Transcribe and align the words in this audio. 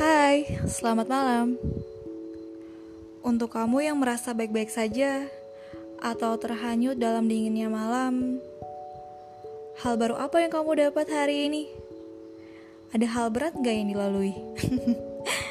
Hai, 0.00 0.48
selamat 0.64 1.12
malam. 1.12 1.60
Untuk 3.20 3.52
kamu 3.52 3.84
yang 3.84 4.00
merasa 4.00 4.32
baik-baik 4.32 4.72
saja 4.72 5.28
atau 6.00 6.40
terhanyut 6.40 6.96
dalam 6.96 7.28
dinginnya 7.28 7.68
malam, 7.68 8.40
hal 9.84 10.00
baru 10.00 10.16
apa 10.16 10.40
yang 10.40 10.56
kamu 10.56 10.88
dapat 10.88 11.04
hari 11.12 11.52
ini? 11.52 11.68
Ada 12.96 13.12
hal 13.12 13.28
berat 13.28 13.52
gak 13.60 13.76
yang 13.76 13.92
dilalui? 13.92 14.32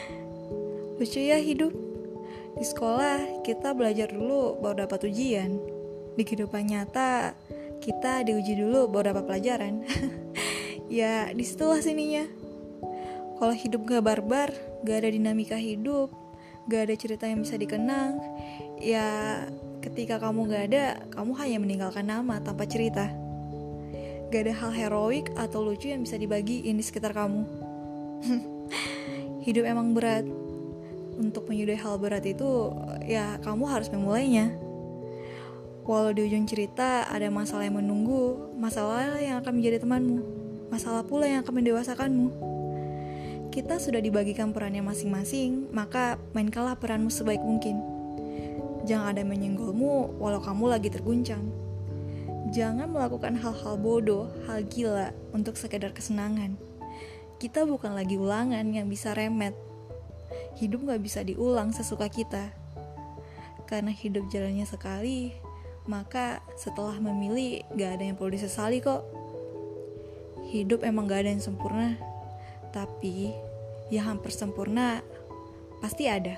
Lucu 0.97 1.21
ya 1.21 1.38
hidup. 1.38 1.70
Di 2.57 2.66
sekolah 2.66 3.45
kita 3.45 3.77
belajar 3.77 4.09
dulu 4.09 4.57
baru 4.66 4.89
dapat 4.89 5.13
ujian. 5.13 5.61
Di 6.18 6.25
kehidupan 6.25 6.73
nyata 6.73 7.38
kita 7.86 8.25
diuji 8.25 8.57
dulu 8.57 8.89
baru 8.89 9.13
dapat 9.13 9.29
pelajaran. 9.29 9.86
ya 10.89 11.29
di 11.38 11.46
situlah 11.46 11.86
sininya. 11.86 12.49
Kalau 13.39 13.56
hidup 13.56 13.88
gak 13.88 14.04
barbar, 14.04 14.52
gak 14.84 15.00
ada 15.00 15.16
dinamika 15.16 15.56
hidup, 15.56 16.11
gak 16.68 16.92
ada 16.92 16.96
cerita 17.00 17.24
yang 17.24 17.39
bisa 17.39 17.56
dikenang, 17.56 18.20
ya 18.84 19.47
ketika 19.80 20.20
kamu 20.20 20.52
gak 20.52 20.64
ada, 20.68 20.86
kamu 21.16 21.32
hanya 21.39 21.57
meninggalkan 21.64 22.04
nama 22.04 22.44
tanpa 22.44 22.68
cerita. 22.68 23.07
Gak 24.28 24.44
ada 24.44 24.54
hal 24.60 24.71
heroik 24.75 25.32
atau 25.39 25.64
lucu 25.64 25.88
yang 25.88 26.04
bisa 26.04 26.20
dibagiin 26.20 26.75
di 26.75 26.83
sekitar 26.83 27.16
kamu. 27.16 27.47
hidup 29.47 29.64
emang 29.64 29.96
berat. 29.96 30.28
Untuk 31.16 31.47
menyudahi 31.47 31.80
hal 31.80 31.96
berat 31.96 32.28
itu, 32.28 32.75
ya 33.08 33.39
kamu 33.39 33.72
harus 33.72 33.88
memulainya. 33.88 34.52
Walau 35.88 36.11
di 36.11 36.28
ujung 36.28 36.44
cerita 36.44 37.08
ada 37.08 37.31
masalah 37.31 37.64
yang 37.64 37.80
menunggu, 37.80 38.52
masalah 38.59 39.16
yang 39.16 39.39
akan 39.39 39.64
menjadi 39.64 39.80
temanmu, 39.80 40.19
masalah 40.67 41.08
pula 41.08 41.23
yang 41.23 41.39
akan 41.39 41.56
mendewasakanmu 41.64 42.58
kita 43.59 43.75
sudah 43.75 43.99
dibagikan 43.99 44.55
perannya 44.55 44.79
masing-masing, 44.79 45.67
maka 45.75 46.15
mainkanlah 46.31 46.79
peranmu 46.79 47.11
sebaik 47.11 47.43
mungkin. 47.43 47.83
Jangan 48.88 49.11
ada 49.11 49.27
menyenggolmu 49.27 50.16
walau 50.16 50.39
kamu 50.39 50.71
lagi 50.71 50.88
terguncang. 50.88 51.43
Jangan 52.55 52.88
melakukan 52.88 53.35
hal-hal 53.35 53.75
bodoh, 53.75 54.31
hal 54.47 54.63
gila 54.63 55.11
untuk 55.35 55.59
sekedar 55.59 55.91
kesenangan. 55.91 56.55
Kita 57.35 57.67
bukan 57.67 57.99
lagi 57.99 58.16
ulangan 58.16 58.63
yang 58.71 58.88
bisa 58.88 59.11
remet. 59.11 59.51
Hidup 60.55 60.88
gak 60.88 61.03
bisa 61.03 61.19
diulang 61.27 61.75
sesuka 61.75 62.07
kita. 62.07 62.55
Karena 63.67 63.91
hidup 63.91 64.31
jalannya 64.31 64.63
sekali, 64.71 65.35
maka 65.83 66.39
setelah 66.55 66.95
memilih 66.95 67.67
gak 67.75 67.99
ada 67.99 68.07
yang 68.07 68.16
perlu 68.16 68.39
disesali 68.39 68.79
kok. 68.79 69.03
Hidup 70.47 70.88
emang 70.88 71.11
gak 71.11 71.27
ada 71.27 71.35
yang 71.35 71.44
sempurna 71.44 72.08
tapi 72.70 73.34
yang 73.89 74.16
hampir 74.16 74.31
sempurna 74.34 75.02
pasti 75.81 76.06
ada. 76.06 76.38